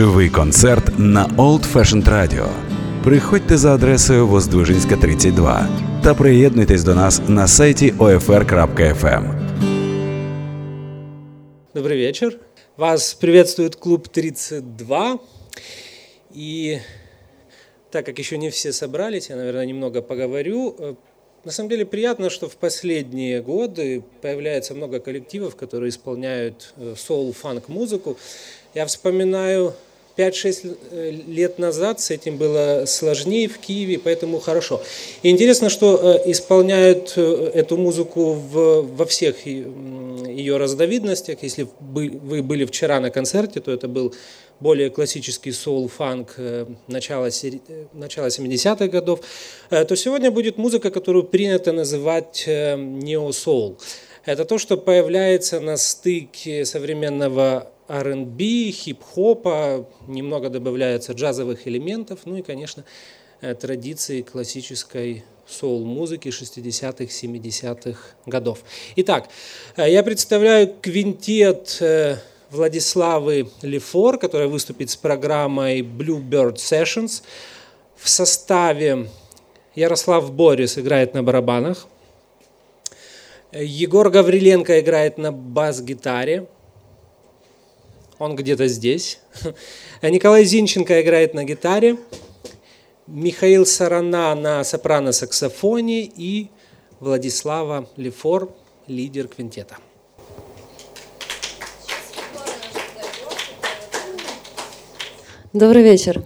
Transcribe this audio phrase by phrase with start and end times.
[0.00, 2.48] Живий концерт на Old Fashioned Radio.
[3.04, 5.68] Приходьте за адресою Воздвижинська, 32
[6.04, 9.24] та приєднуйтесь до нас на сайті OFR.FM.
[11.74, 12.38] Добрый вечер.
[12.76, 15.18] Вас приветствует клуб 32.
[16.36, 16.78] И
[17.90, 20.76] так как еще не все собрались, я, наверное, немного поговорю.
[20.78, 20.94] Э,
[21.44, 27.72] на самом деле приятно, что в последние годы появляется много коллективов, которые исполняют соул-фанк э,
[27.72, 28.16] музыку.
[28.74, 29.74] Я вспоминаю
[30.20, 34.82] 5-6 э, лет назад с этим было сложнее в Киеве, поэтому хорошо.
[35.22, 41.42] И интересно, что э, исполняют э, эту музыку в, во всех ее разновидностях.
[41.42, 44.14] Если вы были вчера на концерте, то это был
[44.60, 46.36] более классический соул-фанк
[46.86, 47.30] начала,
[47.94, 49.20] начала 70-х годов,
[49.70, 53.78] то сегодня будет музыка, которую принято называть нео-соул.
[54.26, 62.42] Это то, что появляется на стыке современного R&B, хип-хопа, немного добавляется джазовых элементов, ну и,
[62.42, 62.84] конечно,
[63.40, 68.60] э, традиции классической соул-музыки 60-х, 70-х годов.
[68.94, 69.28] Итак,
[69.76, 72.18] э, я представляю квинтет э,
[72.50, 77.22] Владиславы Лефор, которая выступит с программой Bluebird Sessions.
[77.96, 79.08] В составе
[79.74, 81.88] Ярослав Борис играет на барабанах,
[83.52, 86.46] Егор Гавриленко играет на бас-гитаре,
[88.20, 89.18] он где-то здесь.
[90.02, 91.96] Николай Зинченко играет на гитаре,
[93.06, 96.50] Михаил Сарана на сопрано-саксофоне и
[97.00, 98.52] Владислава Лефор,
[98.86, 99.78] лидер квинтета.
[105.52, 106.22] Добрый вечер.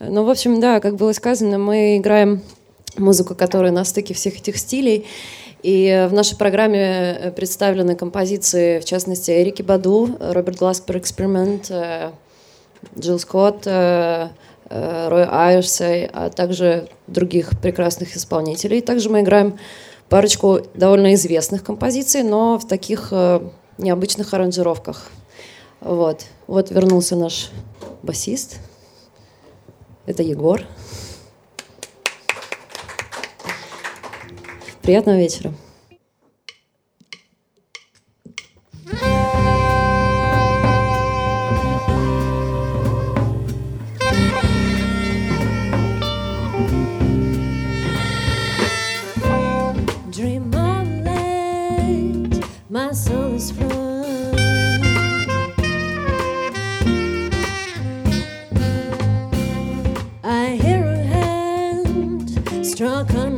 [0.00, 2.42] Ну, в общем, да, как было сказано, мы играем
[2.96, 5.06] музыку, которая на стыке всех этих стилей.
[5.62, 12.10] И в нашей программе э, представлены композиции, в частности, Эрики Баду, Роберт Гласпер Эксперимент, э,
[12.98, 14.28] Джилл Скотт, э,
[14.68, 18.80] Рой Айрсей, а также других прекрасных исполнителей.
[18.80, 19.58] Также мы играем
[20.08, 23.12] парочку довольно известных композиций, но в таких
[23.76, 25.10] необычных аранжировках.
[25.82, 26.22] Вот.
[26.46, 27.50] Вот вернулся наш
[28.02, 28.60] басист.
[30.06, 30.62] Это Егор.
[34.82, 35.52] Приятного вечера.
[50.10, 53.82] Dream of light, my soul is from.
[62.82, 63.31] struck on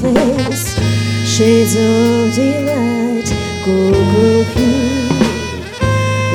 [0.00, 0.74] place.
[1.24, 3.28] Shades of delight,
[3.64, 4.44] go, go,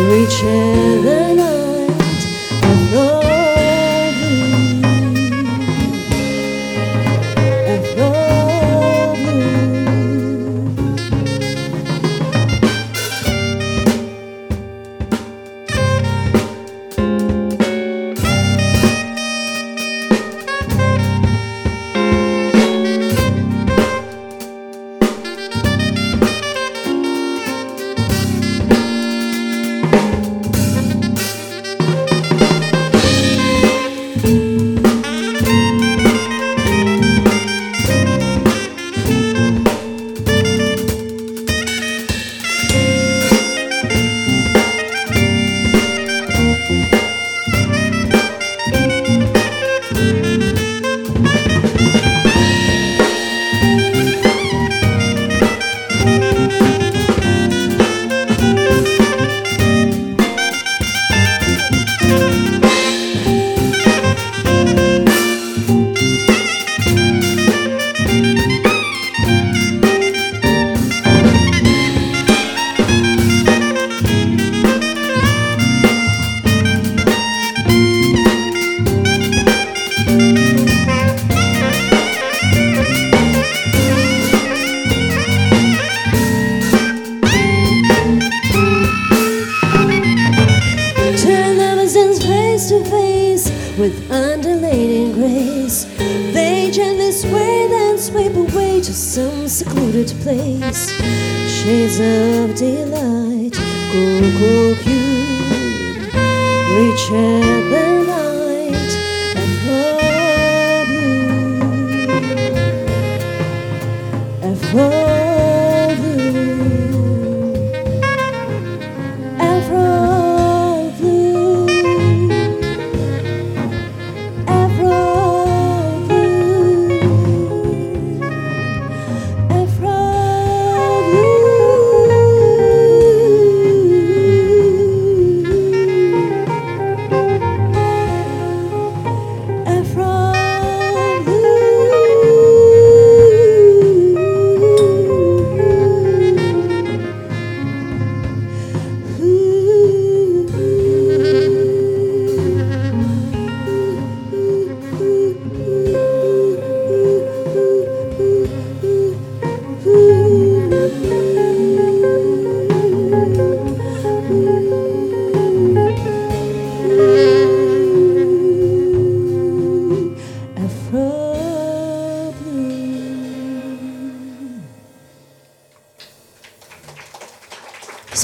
[0.10, 0.95] reach heaven.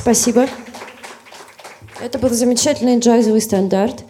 [0.01, 0.47] Спасибо.
[2.01, 4.03] Это был замечательный джазовый стандарт,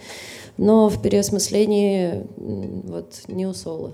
[0.56, 3.94] но в переосмыслении вот не у соло.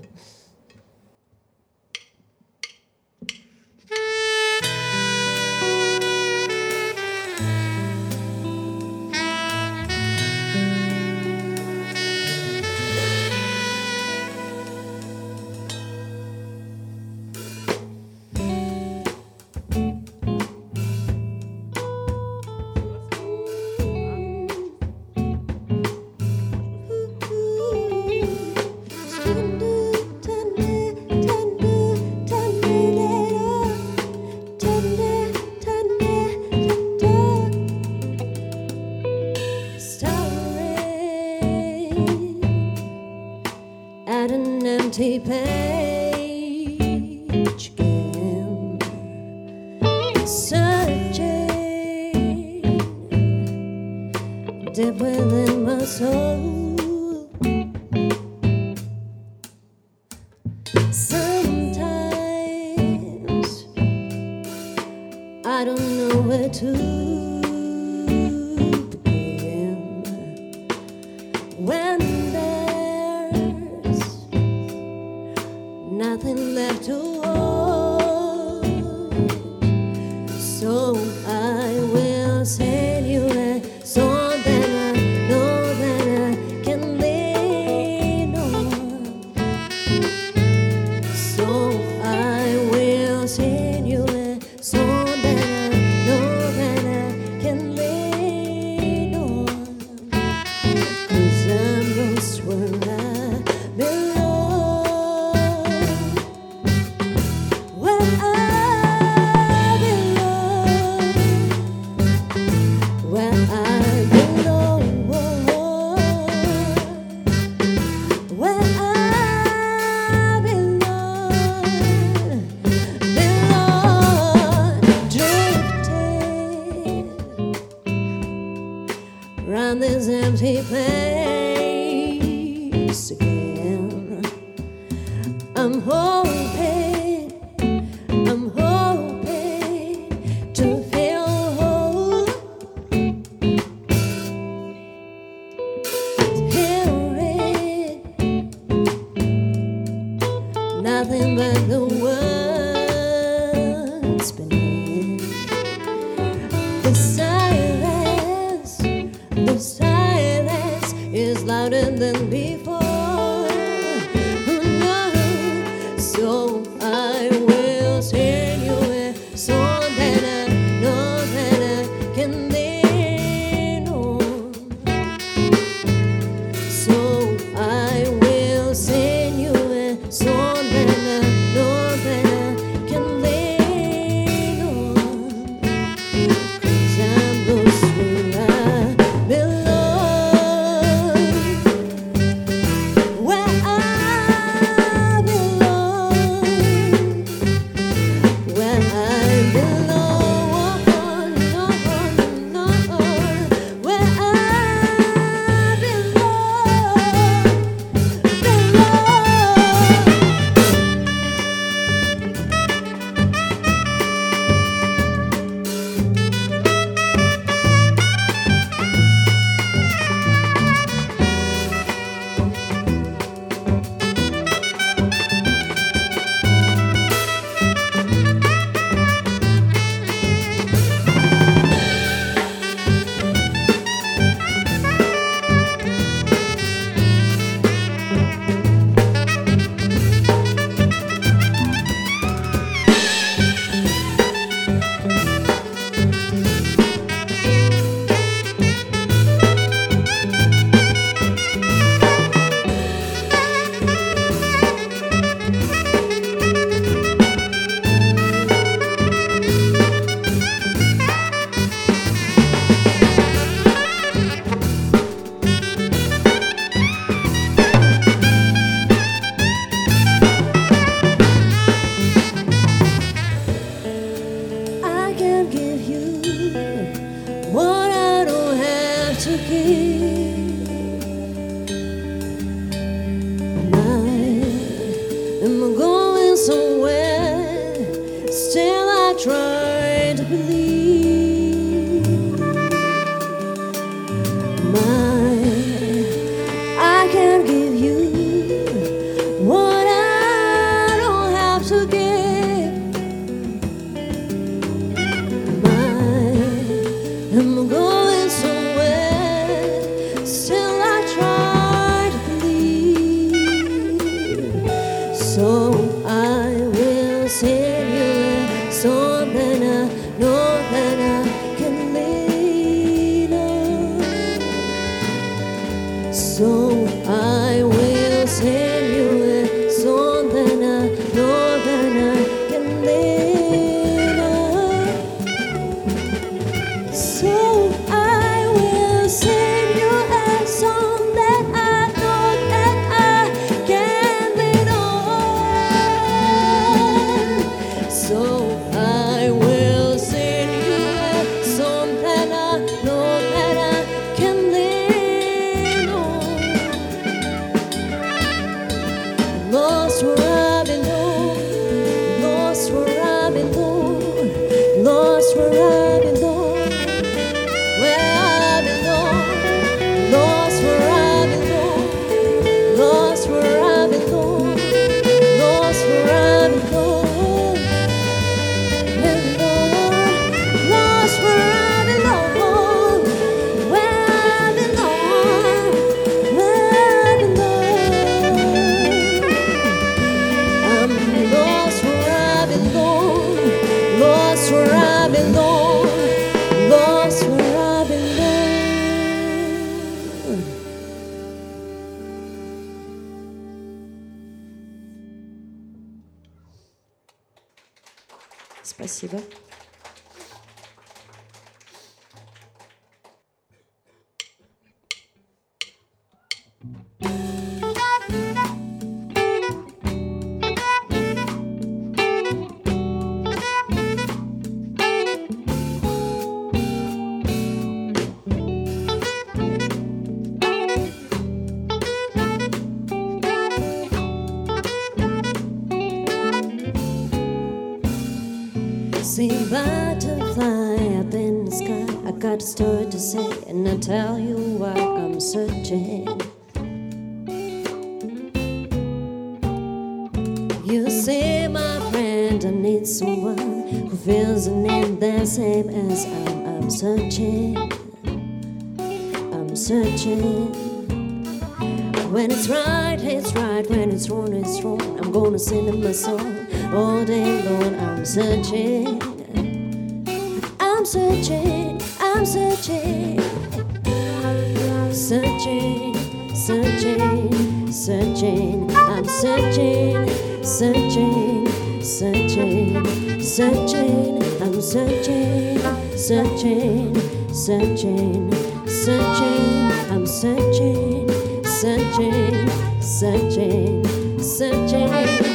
[481.82, 484.22] searching, searching, searching.
[484.42, 485.58] I'm searching,
[485.96, 486.94] searching,
[487.32, 488.32] searching,
[488.66, 489.72] searching.
[489.90, 491.08] I'm searching,
[491.44, 492.48] searching,
[492.80, 495.27] searching, searching.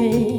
[0.00, 0.29] change.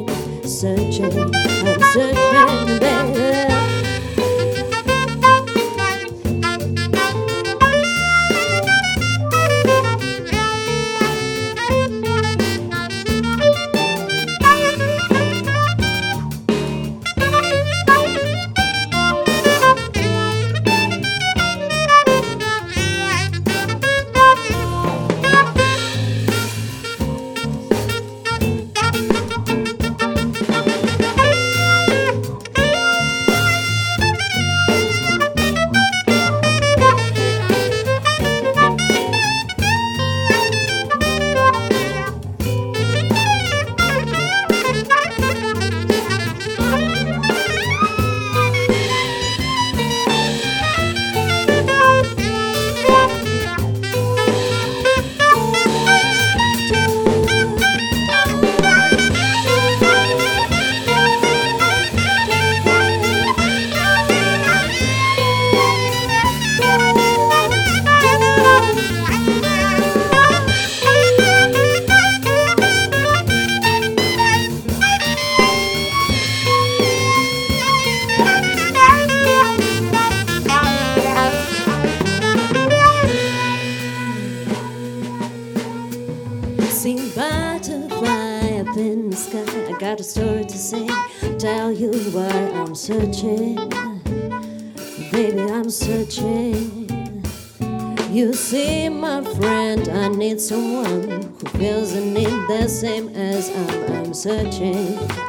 [98.52, 103.86] see, my friend, I need someone who feels the need the same as I.
[103.96, 105.21] I'm searching.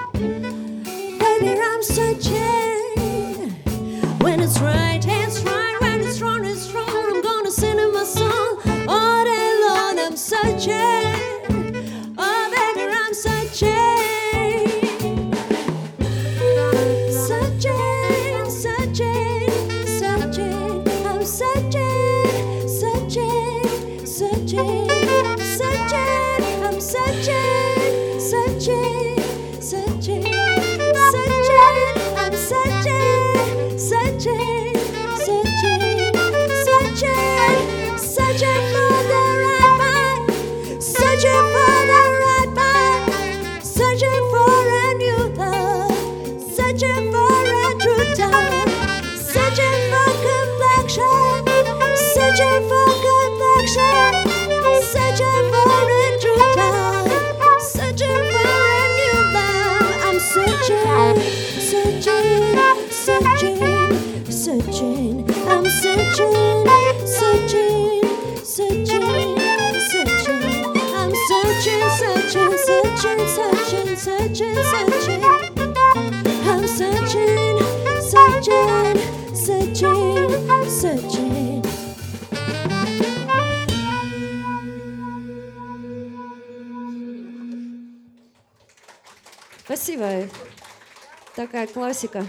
[91.93, 92.25] Классика.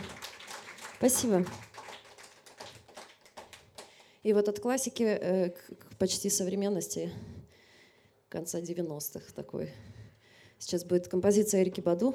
[0.98, 1.46] Спасибо.
[4.22, 7.11] И вот от классики э, к, почти современности
[8.29, 9.72] конца 90-х такой.
[10.59, 12.14] Сейчас будет композиция Эрики Баду.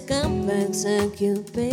[0.00, 1.67] Got this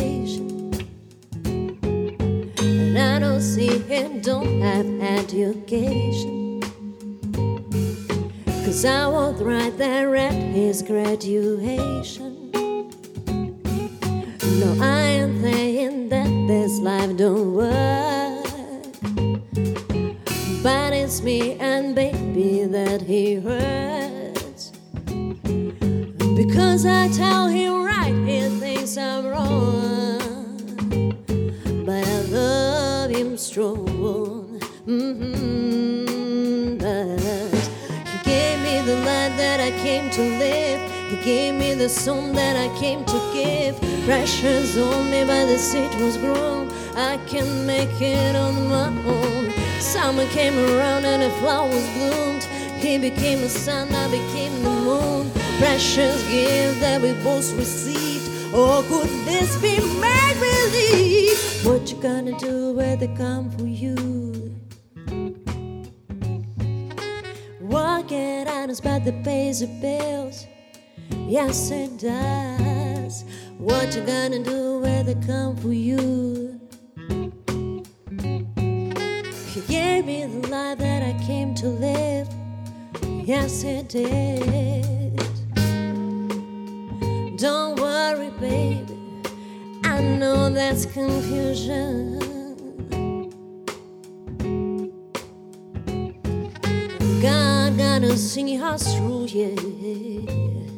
[45.75, 46.71] the seed was grown.
[46.95, 49.53] I can make it on my own.
[49.79, 52.43] Summer came around and the flowers bloomed.
[52.79, 55.31] He became the sun, I became the moon.
[55.59, 58.29] Precious gift that we both received.
[58.53, 61.65] Oh, could this be make believe?
[61.65, 63.95] What you gonna do when they come for you?
[67.59, 70.45] Walking out a spot that pays the bills.
[71.27, 73.25] Yes, it does.
[73.57, 76.59] What you gonna do when they come for you?
[79.55, 82.27] You gave me the life that I came to live.
[83.03, 85.15] Yes, it did.
[87.37, 88.97] Don't worry, baby.
[89.85, 92.19] I know that's confusion.
[97.21, 100.74] God gotta see us through, yeah.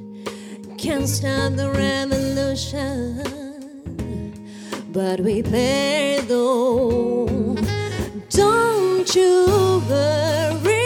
[0.88, 3.22] Can't stop the revolution,
[4.94, 7.58] but we pay though.
[8.30, 10.77] Don't you worry,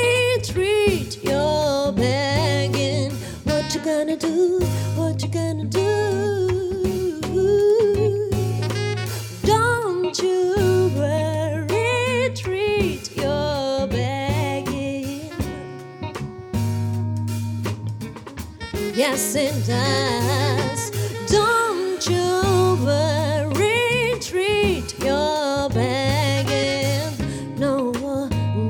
[21.27, 27.11] Don't you worry, treat your begging.
[27.59, 27.91] No,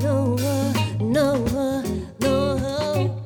[0.02, 0.36] no,
[1.00, 1.46] no,
[2.18, 3.24] no.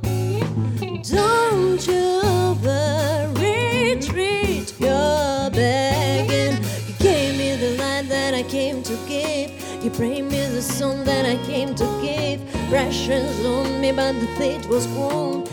[1.03, 6.63] Don't you worry, treat your begging.
[6.87, 9.53] You gave me the light that I came to give.
[9.83, 12.43] You bring me the song that I came to give.
[12.69, 15.47] Pressures on me, but the fate was wrong.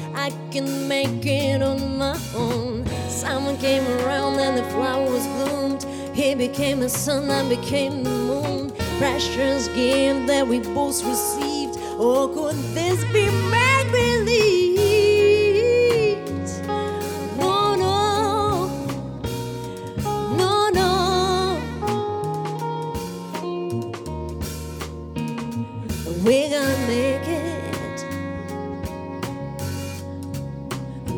[0.54, 2.86] Can make it on my own.
[3.10, 5.84] Someone came around and the flowers bloomed.
[6.16, 8.72] He became the sun, I became the moon.
[9.00, 11.80] Precious gift that we both received.
[11.98, 14.63] Or could this be make believe?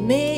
[0.06, 0.35] Me,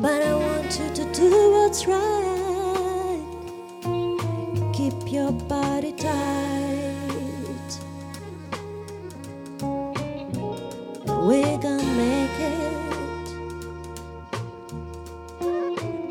[0.00, 3.24] but I want you to do what's right.
[4.72, 7.80] Keep your body tight.
[11.04, 12.74] We're gonna make it.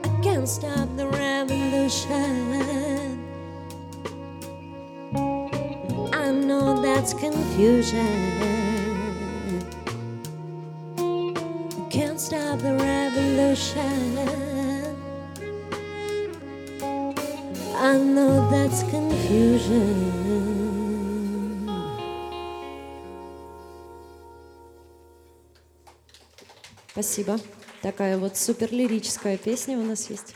[0.04, 2.58] I can't stop the revolution.
[6.14, 8.57] I know that's confusion.
[13.58, 14.96] Revolution.
[17.76, 20.14] I know that's confusion.
[26.92, 27.40] Спасибо.
[27.84, 30.34] Такая вот супер лирическая песня у нас есть.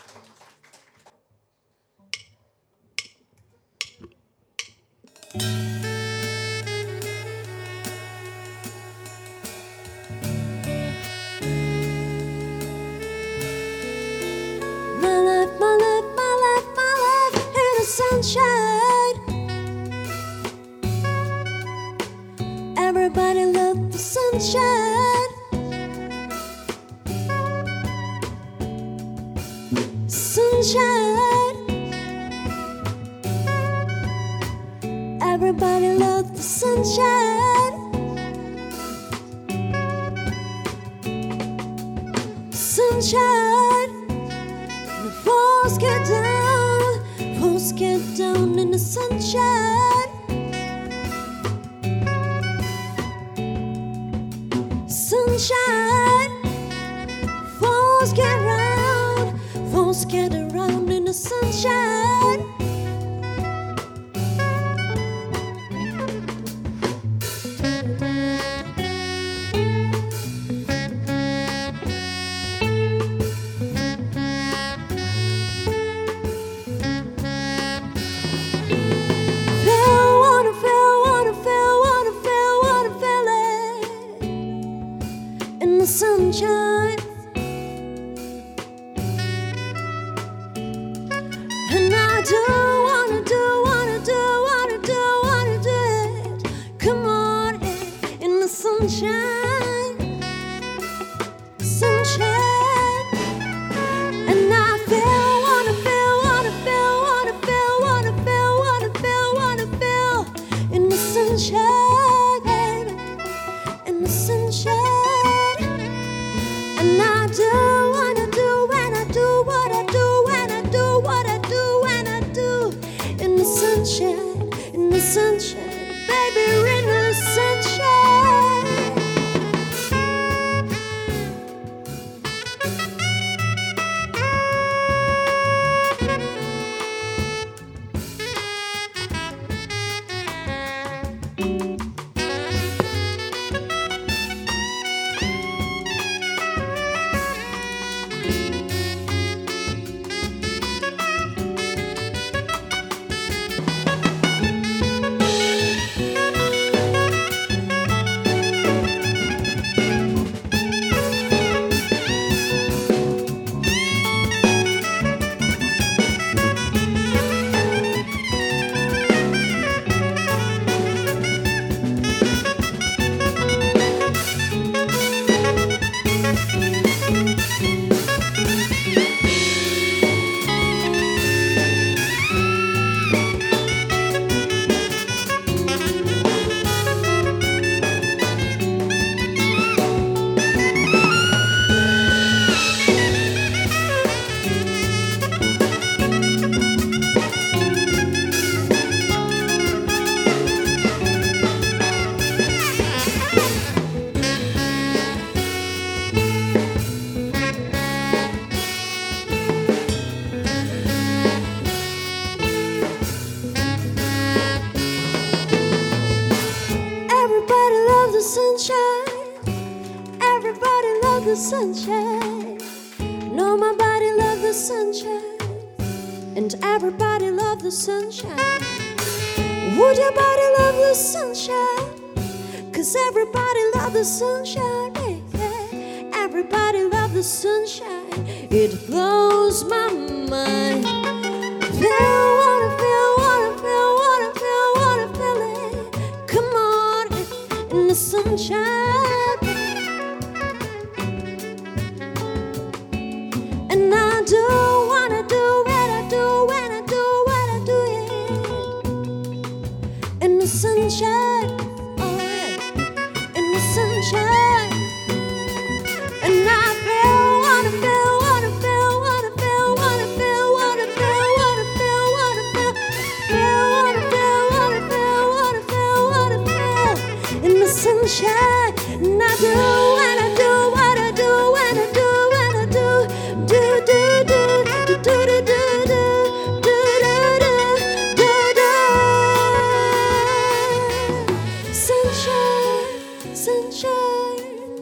[123.84, 126.61] Sunshine, in the sunshine, baby,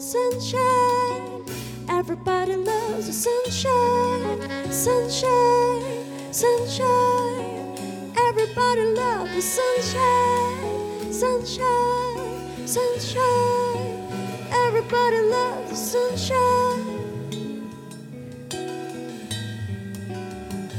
[0.10, 1.46] sunshine.
[1.88, 7.78] Everybody loves the sunshine, sunshine, sunshine.
[8.18, 14.08] Everybody loves the sunshine, sunshine, sunshine.
[14.52, 17.70] Everybody loves the sunshine.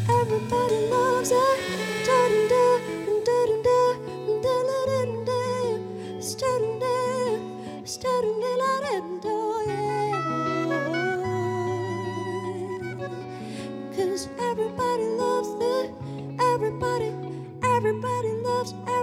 [0.08, 1.89] Everybody loves it.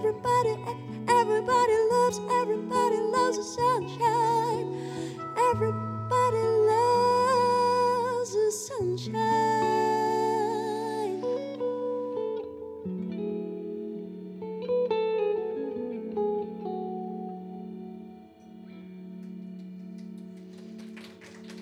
[0.07, 0.55] Everybody,
[1.09, 4.67] everybody loves everybody loves the sunshine.
[5.51, 9.17] Everybody loves the sunshine.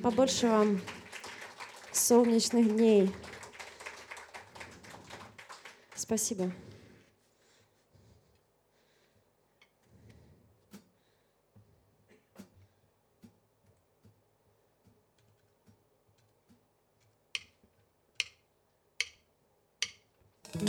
[0.04, 0.82] Побольше вам
[1.92, 3.12] солнечных дней.
[5.96, 6.52] Спасибо.
[20.58, 20.62] I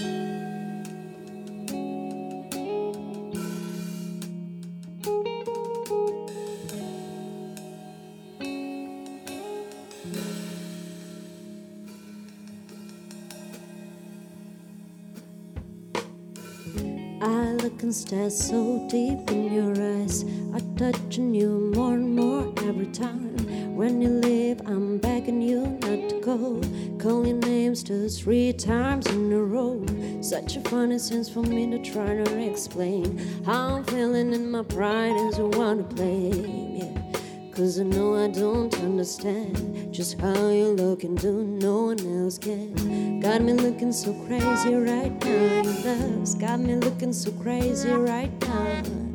[17.63, 20.25] look and stare so deep in your eyes.
[20.53, 23.37] I touching you more and more every time.
[23.77, 26.63] When you leave, I'm begging you not to go.
[26.99, 29.85] Calling names two, three times in a row.
[30.23, 34.63] Such a funny sense for me to try to explain how I'm feeling in my
[34.63, 36.77] pride is a want to blame.
[36.79, 37.21] Yeah.
[37.53, 42.39] Cause I know I don't understand just how you look and do no one else
[42.39, 43.21] can.
[43.21, 45.63] Got me looking so crazy right now.
[45.63, 49.06] Your love's got me looking so crazy right now.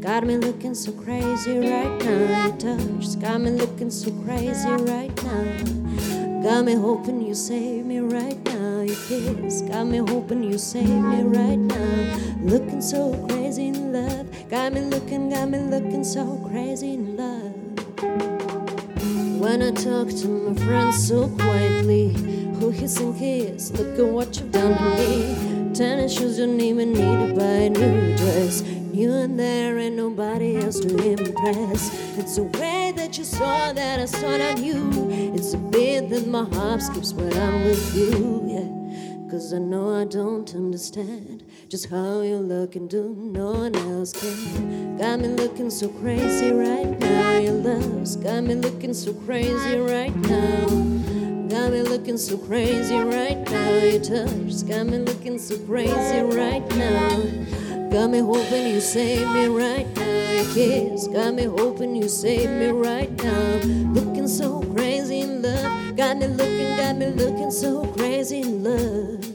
[0.00, 2.46] Got me looking so crazy right now.
[2.46, 6.42] Your touch's got me looking so crazy right now.
[6.42, 8.82] Got me hoping you save me right now.
[8.82, 12.16] Your kiss got me hoping you save me right now.
[12.42, 14.48] Looking so crazy in love.
[14.48, 17.52] Got me looking, got me looking so crazy in love.
[19.40, 22.12] When I talk to my friends so quietly,
[22.60, 25.74] who hiss and kiss, look at what you've done to me.
[25.74, 28.62] Tennis shoes don't even need to buy a new dress.
[28.98, 32.18] You and there ain't nobody else to impress.
[32.18, 34.90] It's the way that you saw that I saw on you.
[35.36, 38.42] It's a bit that my heart skips when I'm with you.
[38.48, 39.30] Yeah.
[39.30, 44.14] Cause I know I don't understand just how you look and do no one else
[44.20, 44.96] can.
[44.96, 47.38] Got me looking so crazy right now.
[47.38, 50.66] Your love's got me looking so crazy right now.
[51.46, 53.78] Got me looking so crazy right now.
[53.78, 57.38] Your touch's got me looking so crazy right now.
[57.90, 60.54] Got me hoping you save me right now.
[60.54, 63.60] Kiss got me hoping you save me right now.
[63.92, 65.96] Looking so crazy in love.
[65.96, 69.27] Got me looking, got me looking so crazy in love.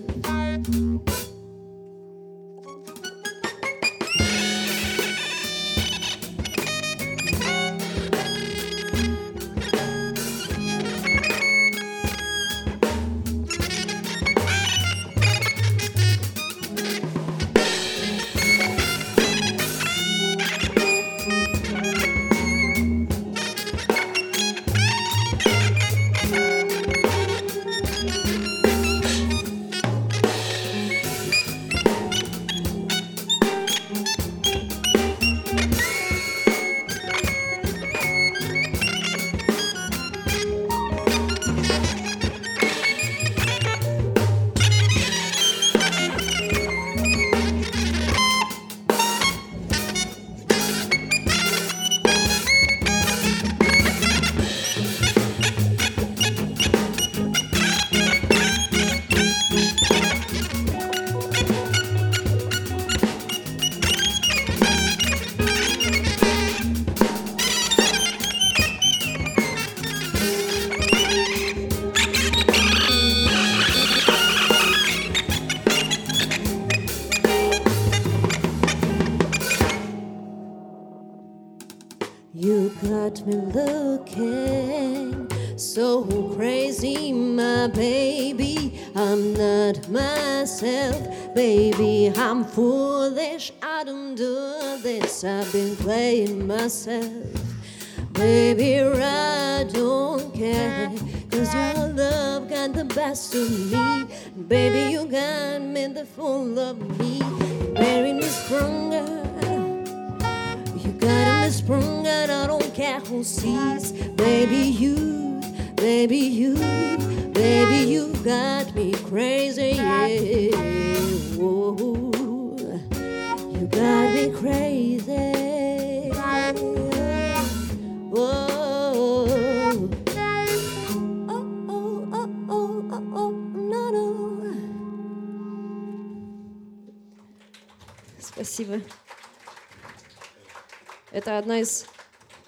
[141.14, 141.86] Это одна из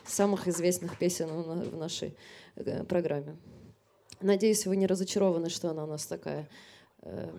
[0.07, 2.17] самых известных песен в на- в нашей
[2.55, 3.37] э, программе.
[4.21, 6.49] Надеюсь, вы не разочарованы, что она у нас такая
[7.03, 7.29] э,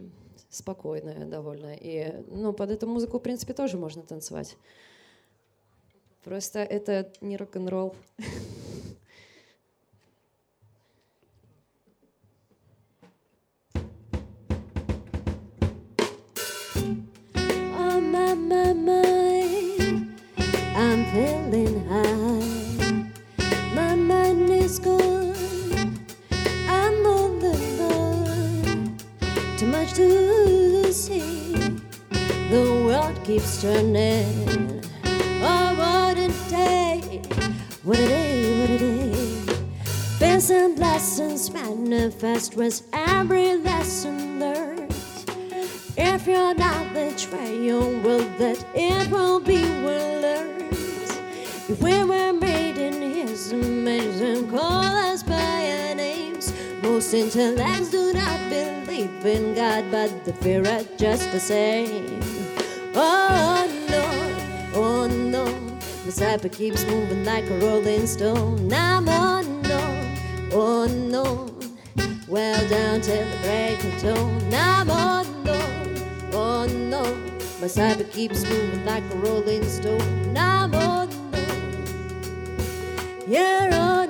[0.50, 1.74] спокойная довольно.
[1.74, 4.56] И ну, под эту музыку, в принципе, тоже можно танцевать.
[6.22, 7.96] Просто это не рок-н-ролл.
[60.26, 62.18] They fear it just the same.
[62.96, 65.44] Oh no, oh no,
[66.04, 68.72] Messiah keeps moving like a rolling stone.
[68.72, 70.08] I'm on oh,
[70.50, 71.48] no, oh no.
[72.26, 74.52] Well down till the break of dawn.
[74.52, 77.04] I'm on oh, no, oh no.
[77.60, 80.36] My cyber keeps moving like a rolling stone.
[80.36, 81.38] I'm oh, on no,
[83.28, 84.05] yeah on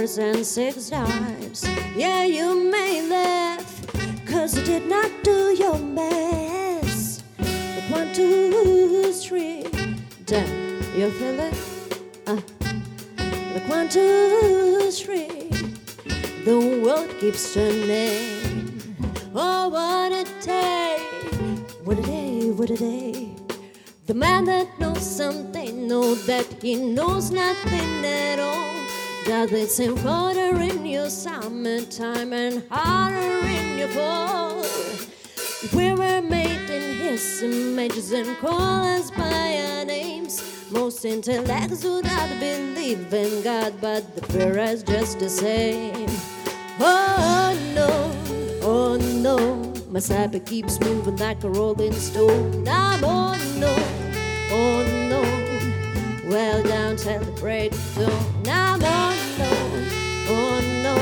[0.00, 1.62] and six dimes.
[1.94, 3.86] Yeah, you may laugh,
[4.24, 7.22] cause you did not do your best.
[7.36, 9.66] But one, two, three,
[10.24, 11.54] damn, you feel it?
[12.26, 12.40] Uh,
[13.52, 15.50] like one, two, three,
[16.46, 18.96] the world keeps turning.
[19.34, 20.96] Oh, what a day!
[21.84, 23.36] What a day, what a day.
[24.06, 28.79] The man that knows something knows that he knows nothing at all.
[29.24, 34.64] Does it seem colder in your summertime and harder in your fall?
[35.74, 40.42] We were made in his images and call us by our names.
[40.70, 46.08] Most intellects do not believe in God, but the fear is just the same.
[46.78, 47.90] Oh no,
[48.62, 49.36] oh no,
[49.90, 52.66] my cyber keeps moving like a rolling stone.
[52.66, 53.74] I'm oh no,
[54.50, 55.22] oh no,
[56.30, 58.46] well down till the break of dawn.
[58.46, 59.50] I'm oh no,
[60.30, 60.94] oh no,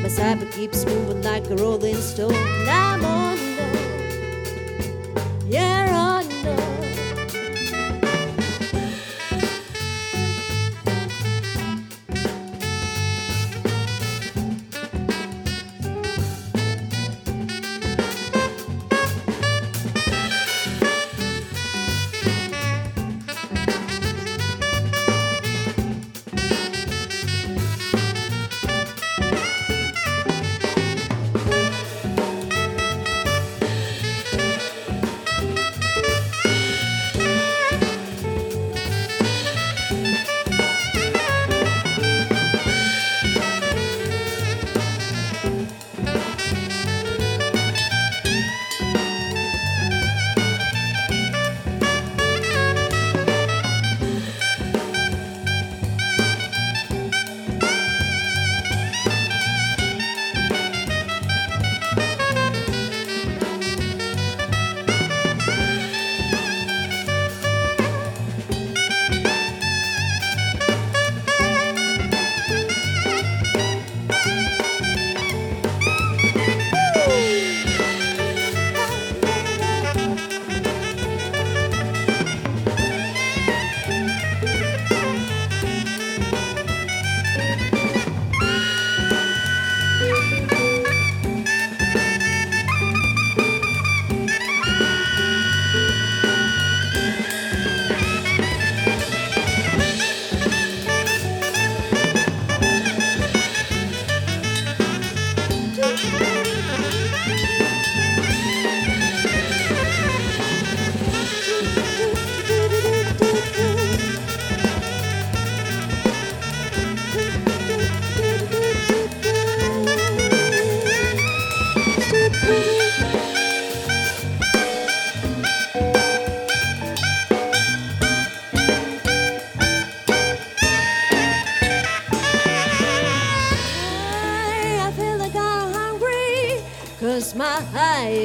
[0.00, 2.32] my cyber keeps moving like a rolling stone.
[2.66, 3.66] I'm oh no,
[5.46, 6.56] yeah oh no.
[6.56, 6.89] Cause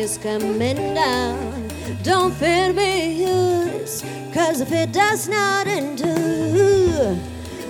[0.05, 1.67] is coming down.
[2.03, 7.17] Don't fear me, yours, cause if it does not endure,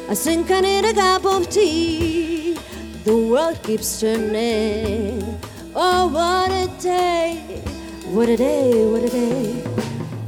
[0.09, 2.57] I think I need a cup of tea.
[3.05, 5.23] The world keeps turning.
[5.73, 7.37] Oh, what a day!
[8.15, 9.63] What a day, what a day.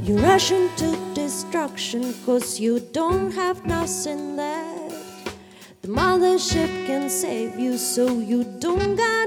[0.02, 5.36] You rush into destruction cause you don't have nothing left.
[5.82, 9.17] The mothership can save you so you don't got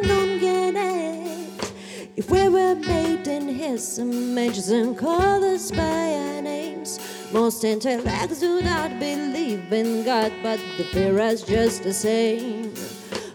[3.91, 6.97] his images and called us by our names,
[7.33, 12.73] most intellects do not believe in God, but the fear us just the same.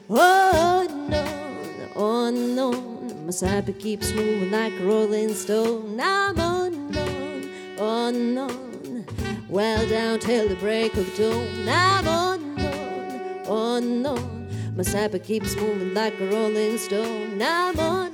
[0.08, 6.00] Oh no, oh no, my cyber keeps moving like a rolling stone.
[6.00, 9.04] I'm unknown, unknown,
[9.50, 11.68] well down till the break of dawn.
[11.68, 17.42] I'm unknown, unknown, my cyber keeps moving like a rolling stone.
[17.42, 18.05] I'm unknown.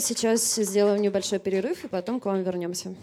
[0.00, 2.94] Сейчас сделаем небольшой перерыв и потом к вам вернемся.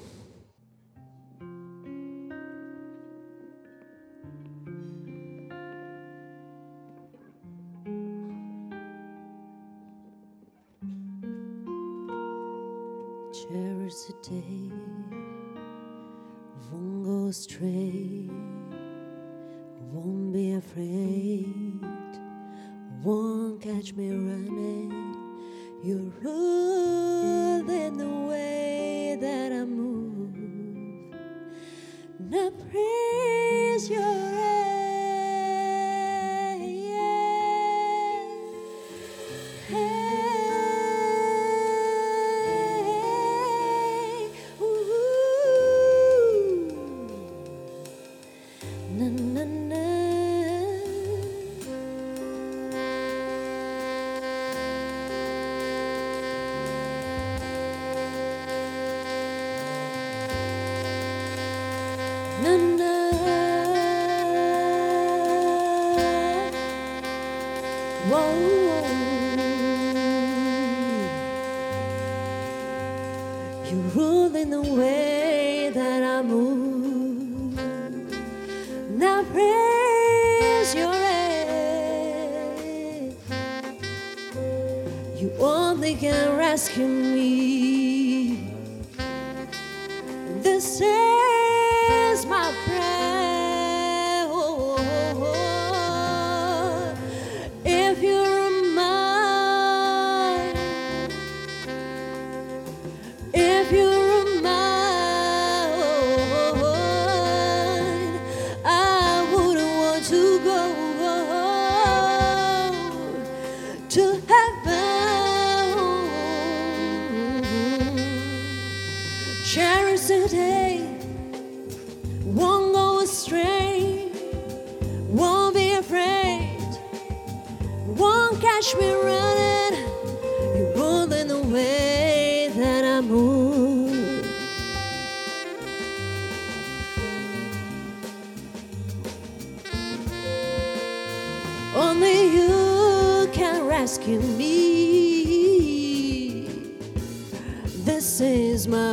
[68.06, 68.34] Whoa.
[73.66, 77.60] You rule in the way that I move.
[78.92, 81.38] Now praise your name.
[85.18, 87.57] You only can rescue me.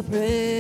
[0.03, 0.54] praise.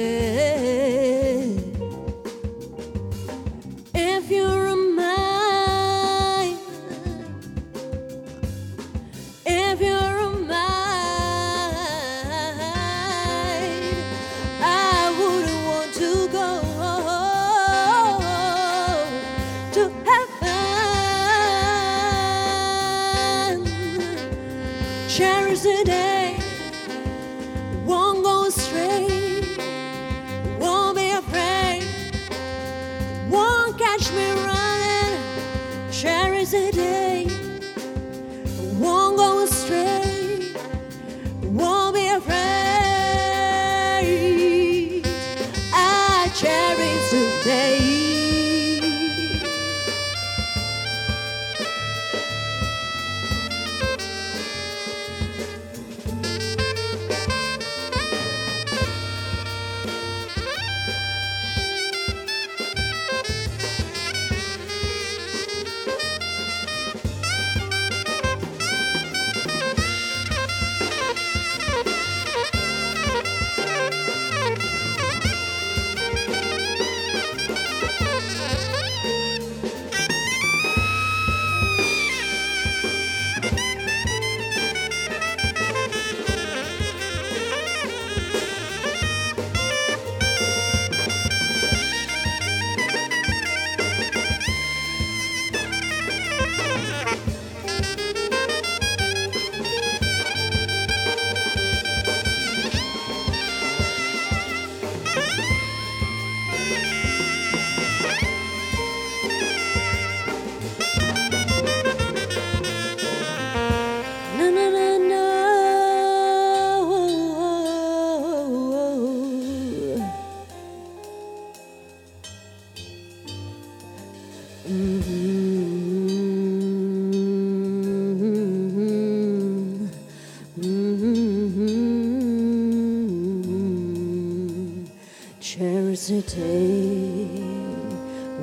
[136.26, 137.30] take,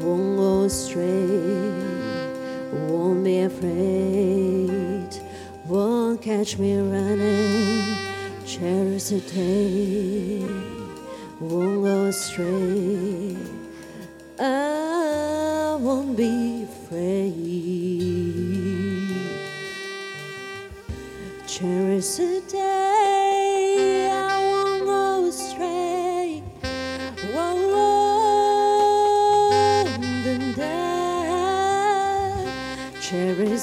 [0.01, 1.71] won't go astray,
[2.71, 5.09] won't be afraid,
[5.65, 7.83] won't catch me running.
[8.45, 10.45] Cherish the day,
[11.39, 13.37] won't go astray,
[14.39, 17.71] I won't be afraid.
[21.47, 22.41] Cherish the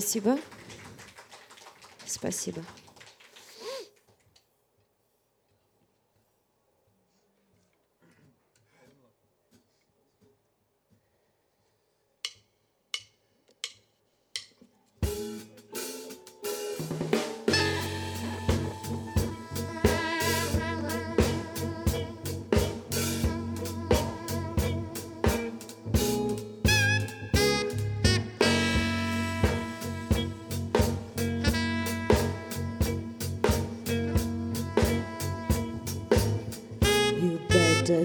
[0.06, 0.38] Спасибо.
[2.06, 2.64] Спасибо.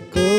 [0.00, 0.29] let.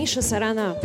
[0.00, 0.76] Миша Сарана.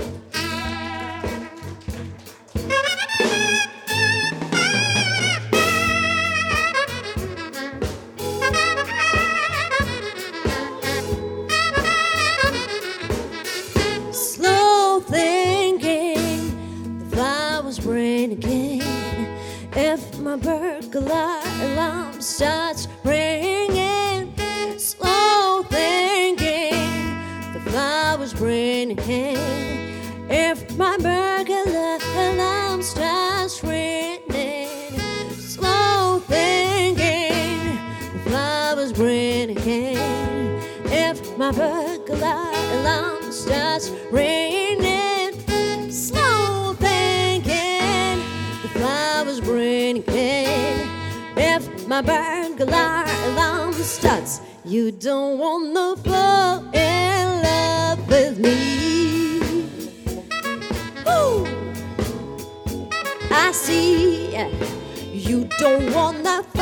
[65.12, 66.55] You don't wanna fall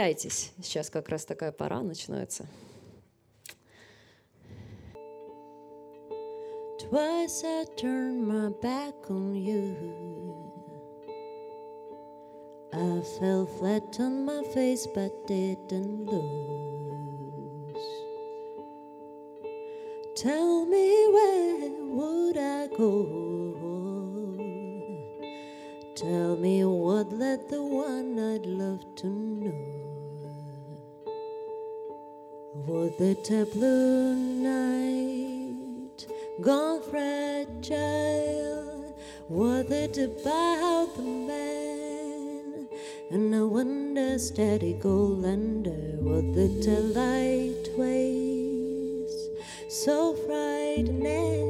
[0.00, 0.52] Влюбляйтесь.
[0.62, 2.46] Сейчас как раз такая пора начинается.
[6.80, 9.76] Twice I turned my back on you.
[12.72, 17.76] I fell flat on my face but didn't lose.
[20.14, 23.26] Tell me where would I go?
[25.96, 29.79] Tell me what led the one I'd love to know.
[32.53, 36.05] Was it a blue night
[36.41, 37.77] gone fragile?
[39.29, 42.67] Was it about the man?
[43.09, 47.51] And no wonder steady gold under was it a light
[49.71, 51.47] so frightening?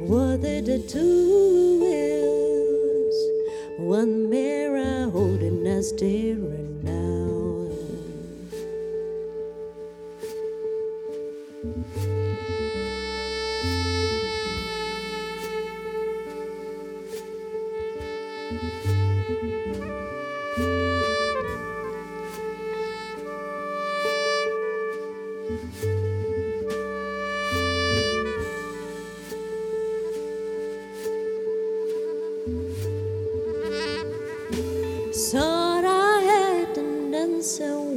[0.00, 3.16] Was it a two wheels?
[3.78, 7.23] One mirror holding us dearer now.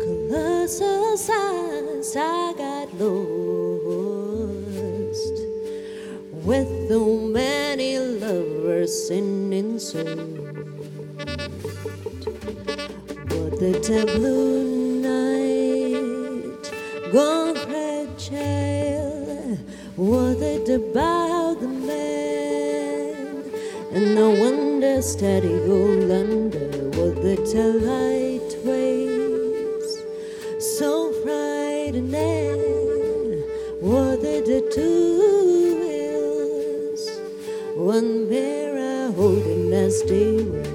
[0.06, 3.06] Colossal signs I got lost
[6.50, 10.08] with so many lovers singing souls.
[13.30, 14.64] But the tableau
[15.06, 16.64] night
[17.14, 17.45] gone
[20.42, 23.50] it about the man?
[23.94, 30.04] And no wonder steady old under was it a light waves
[30.60, 32.56] so frightening.
[34.28, 37.10] It a two wheels?
[37.78, 40.75] One mirror holding us dearer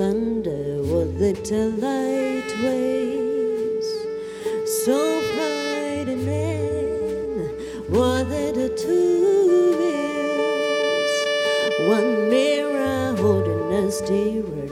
[0.00, 3.88] under, was it light waves?
[4.84, 4.98] So
[5.34, 6.26] frightening,
[7.88, 11.14] was it a two wheels?
[11.88, 14.65] One mirror holding a steerer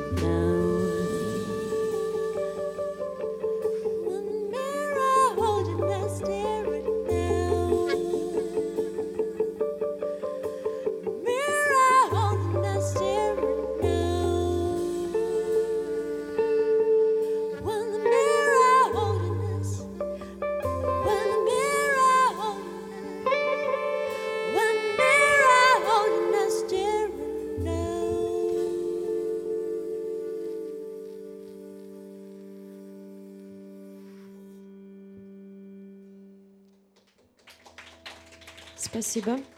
[39.14, 39.53] Спасибо.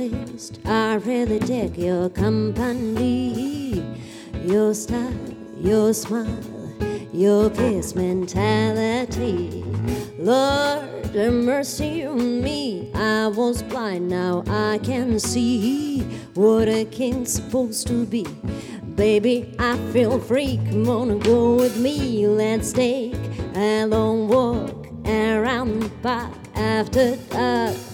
[0.00, 3.84] I really dig your company.
[4.44, 5.12] Your style,
[5.58, 6.38] your smile,
[7.12, 9.64] your peace mentality.
[10.16, 12.92] Lord, have mercy on me.
[12.94, 16.02] I was blind, now I can see
[16.34, 18.24] what a king's supposed to be.
[18.94, 20.60] Baby, I feel free.
[20.70, 22.24] Come on go with me.
[22.28, 23.16] Let's take
[23.56, 27.87] a long walk around the park after dark.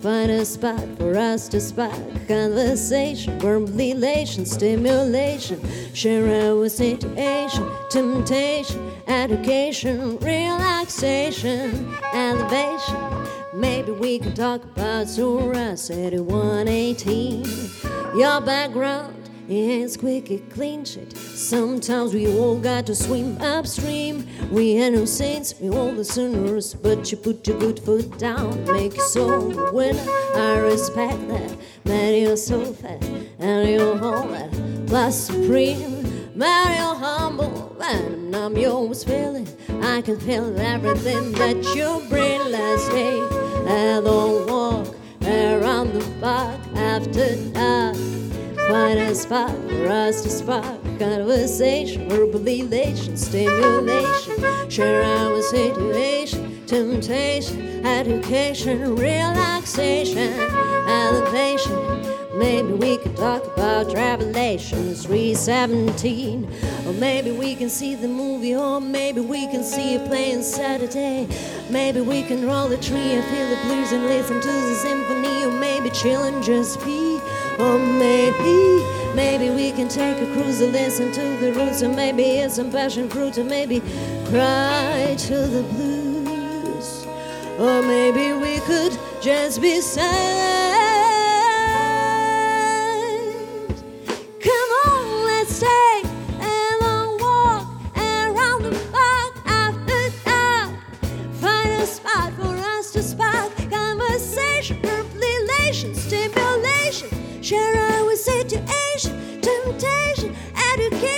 [0.00, 1.92] Find a spot for us to spark
[2.28, 5.60] conversation, verbal elation, stimulation,
[5.92, 12.96] share our situation, temptation, education, relaxation, elevation.
[13.54, 17.44] Maybe we can talk about Surah 118.
[18.14, 19.17] Your background
[19.48, 21.16] is quick and clean shit.
[21.16, 24.26] Sometimes we all got to swim upstream.
[24.50, 26.74] We ain't no saints, we all the sinners.
[26.74, 30.04] But you put your good foot down, make your a winner.
[30.34, 31.56] I respect that.
[31.84, 33.02] Man, you're so fat,
[33.38, 34.86] and you're that.
[34.86, 39.48] Plus supreme, man, you're humble, and I'm yours feeling.
[39.82, 42.40] I can feel everything that you bring.
[42.50, 43.30] Let's take
[43.70, 47.96] a long walk around the park after dark.
[48.68, 57.86] Find a spot for us to spark conversation, verbal elation, stimulation, share our situation, temptation,
[57.86, 60.34] education, relaxation,
[60.86, 62.38] elevation.
[62.38, 66.46] Maybe we can talk about Revelations 317.
[66.86, 71.26] Or maybe we can see the movie, or maybe we can see it playing Saturday.
[71.70, 75.46] Maybe we can roll a tree and feel the blues and listen to the symphony,
[75.46, 77.17] or maybe chill and just be.
[77.58, 82.22] Or maybe, maybe we can take a cruise and listen to the roots, and maybe
[82.38, 83.80] it's some passion fruit, or maybe
[84.26, 87.06] cry to the blues.
[87.58, 90.67] Or maybe we could just be silent.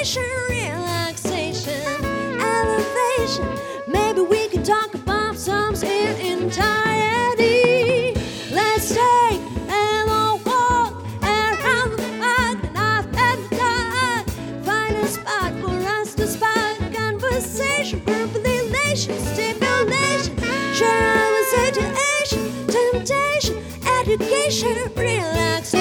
[0.00, 2.04] Education, relaxation,
[2.40, 3.46] elevation.
[3.86, 8.14] Maybe we can talk about some in entirety.
[8.50, 14.26] Let's take a long walk around the park and after dark.
[14.64, 20.34] Find a spot for us to spark conversation, verbal elation, stimulation,
[20.72, 23.62] share our situation, temptation,
[24.00, 25.79] education, relaxation,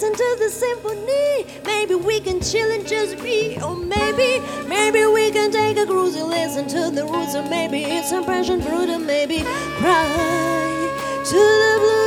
[0.00, 1.44] listen to the symphony.
[1.64, 6.14] Maybe we can chill and just be, or maybe, maybe we can take a cruise
[6.14, 8.12] and listen to the roots, or maybe it's
[8.62, 9.40] fruit, or maybe
[9.80, 10.06] cry
[11.24, 11.97] to the blues.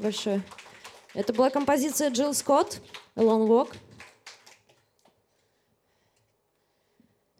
[0.00, 0.42] Большое.
[1.14, 2.80] Это была композиция Джилл Скотт
[3.16, 3.76] «Long Walk».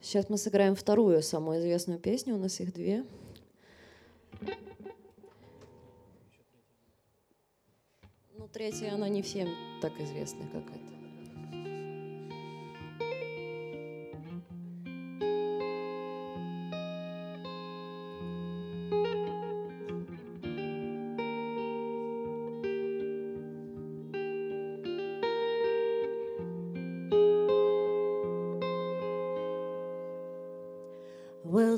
[0.01, 2.35] Сейчас мы сыграем вторую самую известную песню.
[2.35, 3.05] У нас их две.
[8.37, 9.49] Ну, третья, она не всем
[9.81, 10.90] так известна, как эта.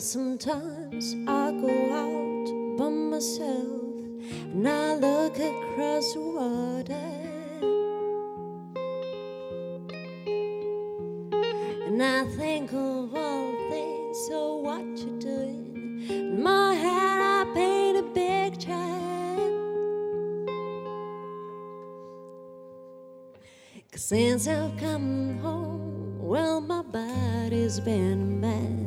[0.02, 3.82] Sometimes I go out by myself
[4.26, 7.08] and I look across the water.
[11.86, 16.04] And I think of all things, so what you doing?
[16.08, 18.72] In my head, I paint a picture.
[23.92, 28.81] Cause since I've come home, well, my body's been mess.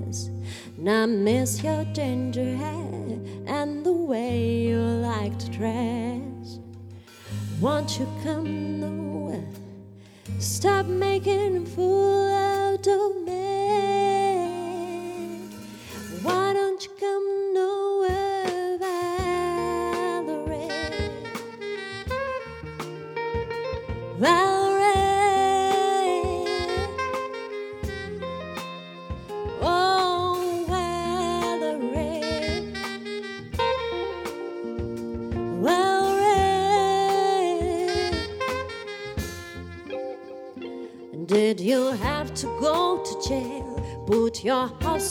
[0.77, 6.60] And I miss your ginger hair and the way you like to dress.
[7.61, 9.47] Won't you come nowhere?
[10.39, 12.24] Stop making a fool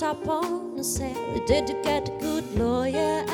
[0.04, 1.34] up on sale?
[1.34, 1.40] Eh?
[1.46, 3.24] Did you get a good lawyer?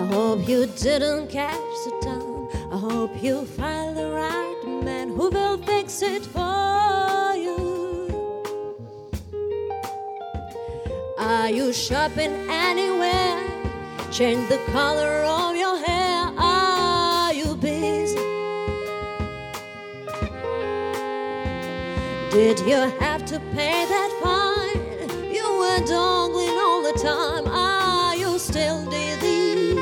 [0.00, 2.48] I hope you didn't catch the town.
[2.72, 7.58] I hope you find the right man who will fix it for you.
[11.18, 13.42] Are you shopping anywhere?
[14.12, 15.59] Change the color of your
[22.30, 25.32] Did you have to pay that fine?
[25.34, 27.44] You were dongling all the time.
[27.48, 29.74] Are you still dizzy?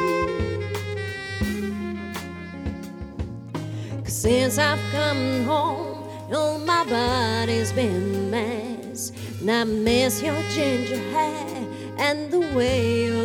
[4.02, 5.98] 'Cause Since I've come home,
[6.32, 9.12] oh, my body's been mess.
[9.40, 11.66] And I miss your ginger hair
[11.98, 13.17] and the way you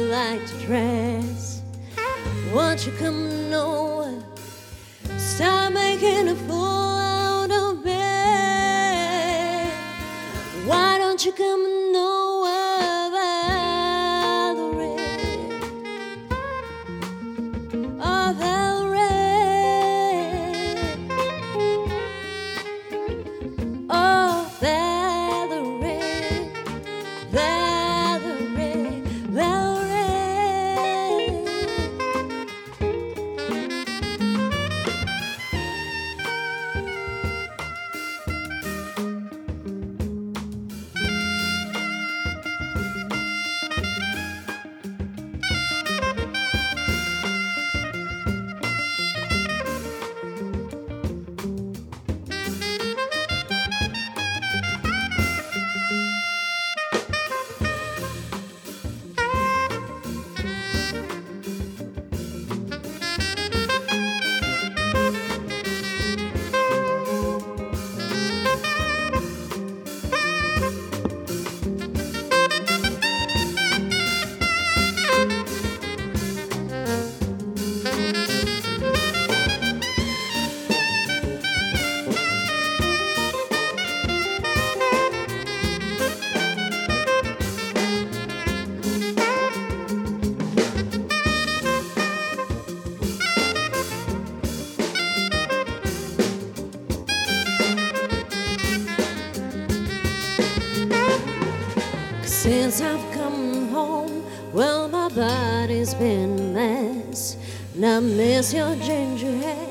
[107.83, 109.67] And I miss your ginger hair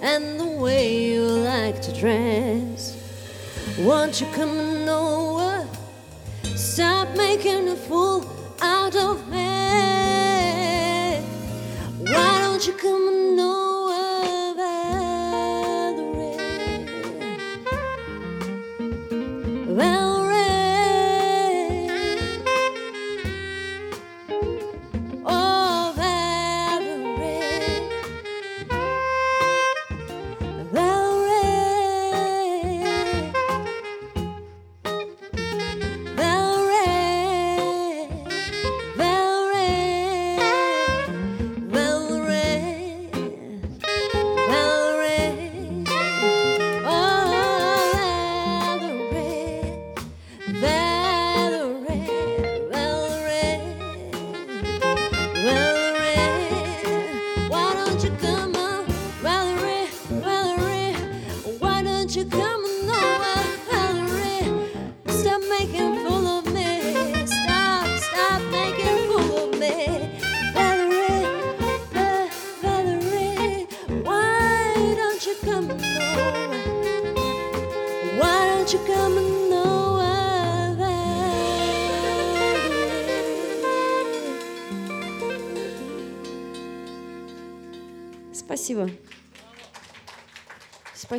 [0.00, 2.94] and the way you like to dress.
[3.80, 5.66] Won't you come and over?
[6.44, 8.20] Stop making a fool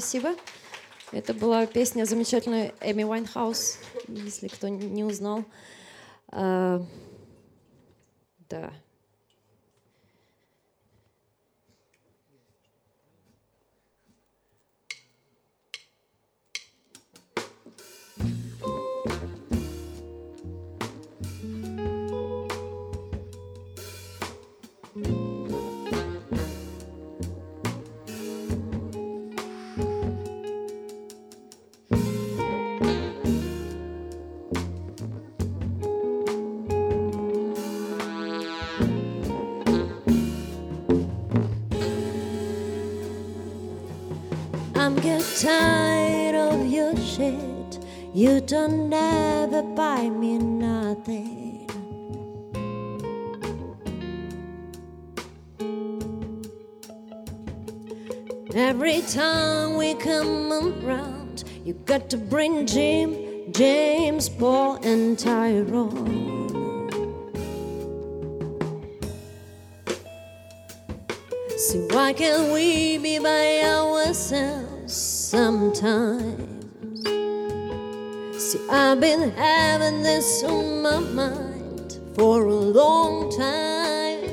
[0.10, 0.36] Спасибо.
[1.12, 3.78] Это была песня замечательная Эми Уайнхаус,
[4.08, 5.46] если кто не узнал.
[6.30, 6.84] А,
[8.50, 8.74] да.
[45.40, 47.80] Tired of your shit.
[48.14, 51.66] You don't ever buy me nothing.
[58.54, 66.50] Every time we come around, you got to bring Jim, James, Paul, and Tyrone.
[71.56, 74.69] See, why can't we be by ourselves
[75.30, 77.06] sometimes?
[78.42, 84.24] See, I've been having this on my mind for a long time.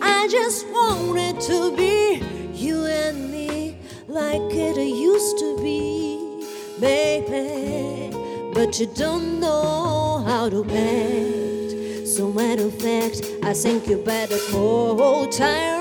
[0.00, 2.22] I just wanted to be
[2.54, 3.76] you and me
[4.08, 6.46] like it used to be,
[6.80, 8.10] baby.
[8.54, 12.08] But you don't know how to act.
[12.08, 15.73] So, matter of fact, I think you better call Tyrone.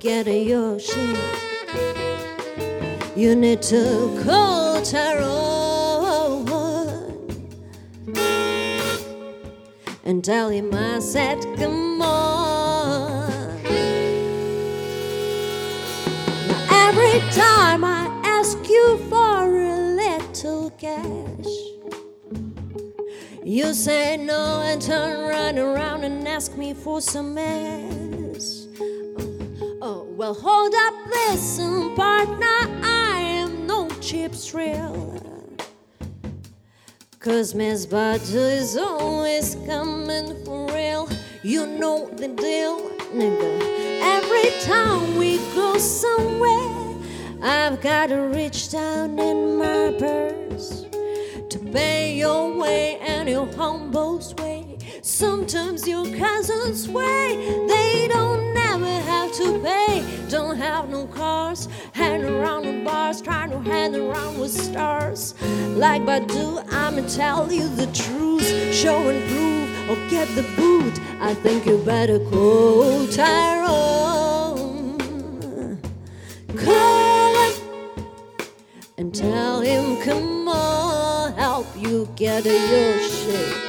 [0.00, 1.18] Get your shit.
[3.16, 6.46] You need to call Tyrone
[10.04, 13.62] and tell him I said, come on.
[16.46, 21.46] Now, every time I ask you for a little cash,
[23.42, 28.07] you say no and turn right around and ask me for some ass.
[29.80, 35.14] Oh, well, hold up, listen, partner, I am no cheap thrill.
[37.20, 41.08] Cause Miss Butter is always coming for real.
[41.44, 44.00] You know the deal, nigga.
[44.02, 46.96] Every time we go somewhere,
[47.40, 50.86] I've gotta reach down in my purse
[51.50, 54.57] to pay your way and your humble's way.
[55.08, 60.04] Sometimes your cousins way they don't never have to pay.
[60.28, 65.34] Don't have no cars, hang around the bars, trying to hang around with stars.
[65.76, 71.00] Like Badu, I'ma tell you the truth, show and prove, or get the boot.
[71.20, 74.98] I think you better call Tyrone.
[76.54, 77.54] Call him
[78.98, 83.67] and tell him, come on, help you get your shit.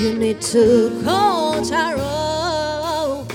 [0.00, 3.26] You need to call tarot.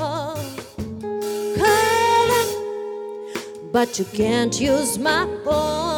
[3.71, 5.94] But you can't use my phone.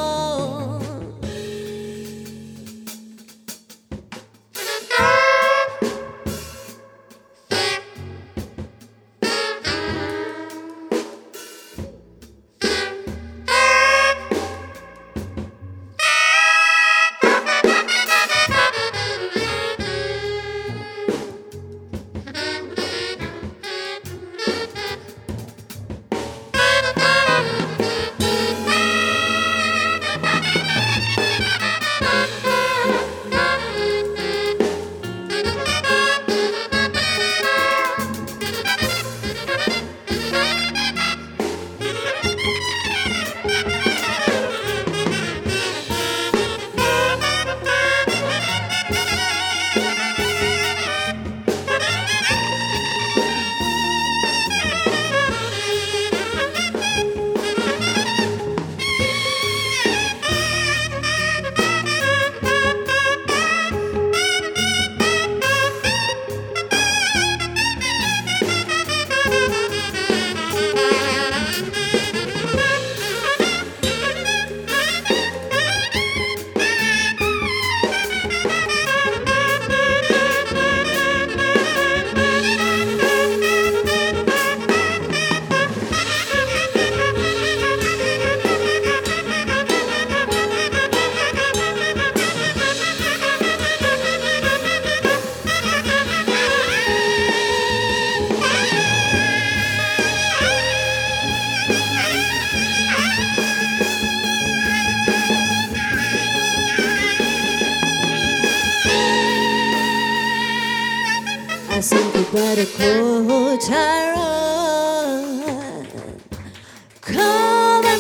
[117.02, 118.00] Call him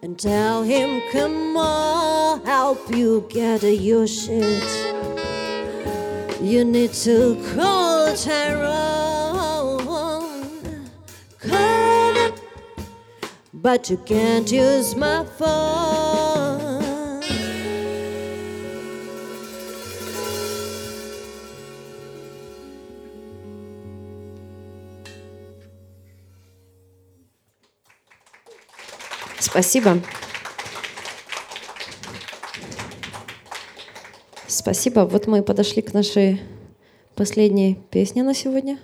[0.00, 4.64] and tell him, come on, help you get your shit.
[6.40, 9.80] You need to call Tyrone.
[11.42, 12.32] Him,
[13.52, 15.24] but you can't use my
[29.54, 30.00] Спасибо.
[34.48, 35.02] Спасибо.
[35.02, 36.40] Вот мы подошли к нашей
[37.14, 38.80] последней песне на сегодня.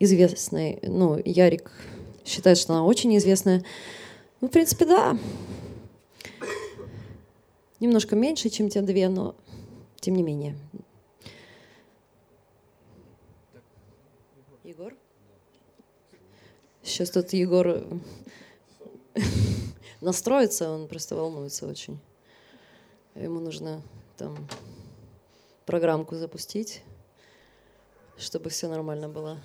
[0.00, 0.80] Известной.
[0.82, 1.70] Ну, Ярик
[2.24, 3.62] считает, что она очень известная.
[4.40, 5.16] Ну, в принципе, да.
[7.78, 9.36] Немножко меньше, чем те две, но
[10.00, 10.56] тем не менее.
[14.64, 14.96] Егор?
[16.82, 17.84] Сейчас тут Егор
[20.00, 21.98] настроится, он просто волнуется очень.
[23.14, 23.82] Ему нужно
[24.16, 24.36] там
[25.66, 26.82] программку запустить,
[28.16, 29.38] чтобы все нормально было.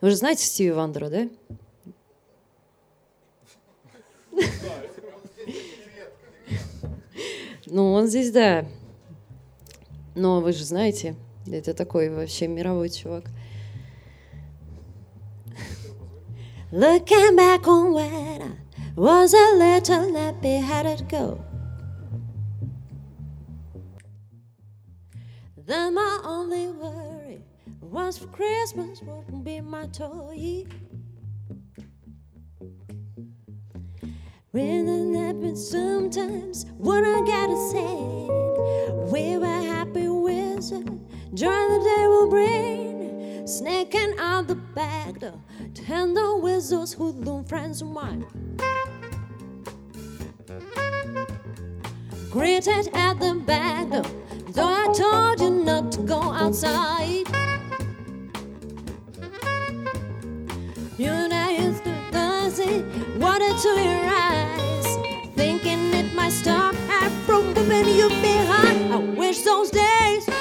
[0.00, 1.28] Вы же знаете Стиви Вандера, да?
[7.66, 8.66] Ну, он здесь, да.
[10.14, 11.16] Но вы же знаете,
[11.46, 13.24] это такой вообще мировой чувак.
[16.74, 18.50] Looking back on when I
[18.96, 21.40] was a little nappy, it go?
[25.56, 27.44] Then my only worry
[27.80, 30.64] was for Christmas wouldn't be my toy.
[34.52, 38.26] Really happens sometimes when I gotta say
[39.12, 40.88] we were happy with it.
[41.34, 43.13] Joy the day will bring,
[43.44, 45.38] sneaking out the back door,
[45.74, 48.26] tender with those hoodlum friends of mine.
[52.30, 54.04] Greeted at the back door,
[54.48, 57.26] though I told you not to go outside.
[60.96, 64.96] You know it's the buzzing, water to your eyes.
[65.34, 68.92] Thinking it might stop after moving you behind.
[68.92, 70.33] I wish those days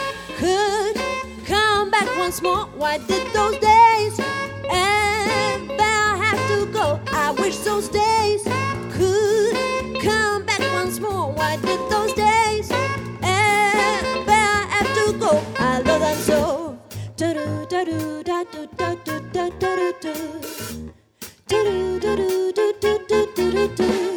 [2.23, 2.65] once more.
[2.77, 4.17] Why did those days
[4.71, 5.83] ever
[6.23, 7.01] have to go?
[7.11, 8.43] I wish those days
[8.95, 11.33] could come back once more.
[11.33, 12.71] Why did those days
[13.21, 15.43] ever have to go?
[15.59, 16.79] I love them so.
[17.17, 20.13] Do-do, do-do, da-do, da-do, da-do, do-do.
[21.49, 24.03] Do-do-do-do-do-do-do-do-do.
[24.03, 24.12] as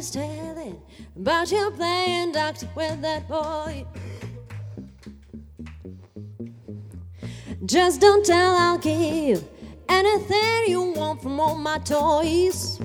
[0.00, 0.80] he's telling
[1.14, 3.84] about you playing doctor with that boy.
[7.66, 9.46] Just don't tell I'll give
[9.90, 12.80] anything you want from all my toys.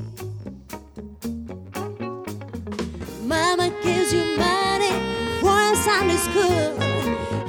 [3.21, 4.91] Mama gives you money
[5.39, 6.67] for a Sunday school.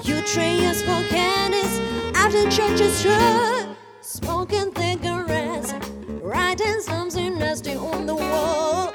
[0.04, 1.80] You train us for candies
[2.14, 3.74] after church is through.
[4.00, 5.74] Smoking cigarettes,
[6.22, 8.85] writing something nasty on the wall.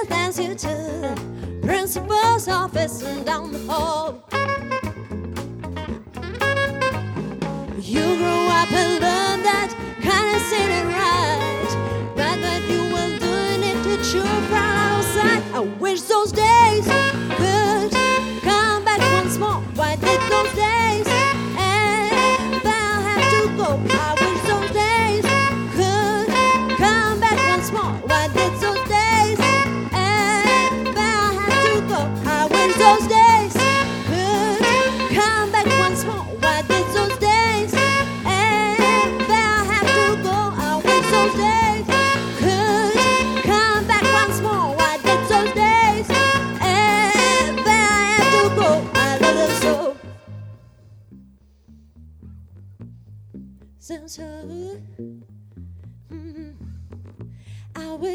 [0.00, 1.14] Teacher sends you to
[1.62, 4.22] principal's office and down the hall.
[7.80, 11.70] You grow up and learn that kind of sin right.
[12.16, 15.42] But that you were doing it to proud outside.
[15.54, 16.86] I wish those days
[17.36, 17.92] could
[18.42, 19.60] come back once more.
[19.74, 21.09] Why did those days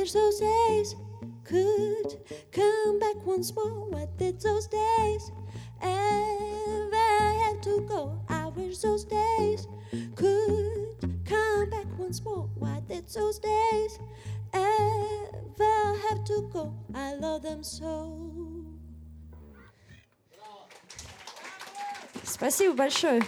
[0.05, 0.95] wish those days
[1.43, 2.21] could
[2.51, 3.89] come back once more.
[3.89, 5.31] What did those days
[5.81, 8.15] ever have to go?
[8.29, 9.67] I wish those days
[10.15, 12.47] could come back once more.
[12.53, 13.97] Why did those days
[14.53, 16.71] ever have to go?
[16.93, 18.13] I love them so.
[22.23, 23.23] Спасибо большое.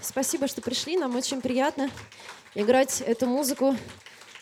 [0.00, 0.96] Спасибо, что пришли.
[0.96, 1.90] Нам очень приятно
[2.54, 3.76] играть эту музыку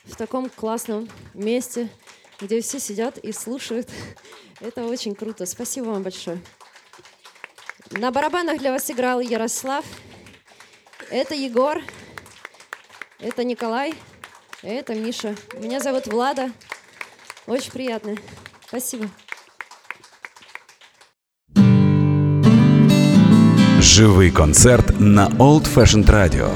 [0.04, 1.88] в таком классном месте,
[2.40, 3.88] где все сидят и слушают.
[4.60, 5.46] Это очень круто.
[5.46, 6.40] Спасибо вам большое.
[7.90, 9.84] На барабанах для вас играл Ярослав.
[11.10, 11.78] Это Егор.
[13.18, 13.94] Это Николай.
[14.62, 15.34] Это Миша.
[15.58, 16.50] Меня зовут Влада.
[17.46, 18.16] Очень приятно.
[18.66, 19.08] Спасибо.
[23.80, 26.50] Живий концерт на Old Fashioned Radio.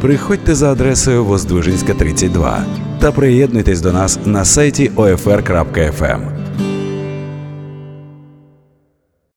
[0.00, 6.37] Приходьте за адресою Воздвижинська 32 та приєднуйтесь до нас на сайті OFR.FM.